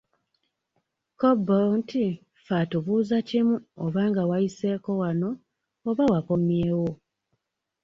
[1.19, 2.03] Ko bo nti
[2.41, 3.55] ffe atubuuza kimu
[3.85, 5.29] oba nga wayiseeko wano,
[5.89, 6.89] oba wakomyewo.